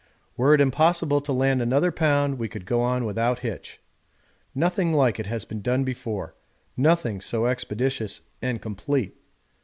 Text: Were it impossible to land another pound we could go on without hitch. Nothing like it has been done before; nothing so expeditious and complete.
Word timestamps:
Were 0.35 0.55
it 0.55 0.61
impossible 0.61 1.21
to 1.21 1.31
land 1.31 1.61
another 1.61 1.91
pound 1.91 2.39
we 2.39 2.49
could 2.49 2.65
go 2.65 2.81
on 2.81 3.05
without 3.05 3.41
hitch. 3.41 3.79
Nothing 4.55 4.93
like 4.95 5.19
it 5.19 5.27
has 5.27 5.45
been 5.45 5.61
done 5.61 5.83
before; 5.83 6.33
nothing 6.75 7.21
so 7.21 7.45
expeditious 7.45 8.21
and 8.41 8.59
complete. 8.59 9.15